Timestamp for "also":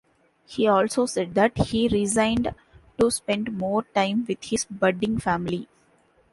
0.67-1.05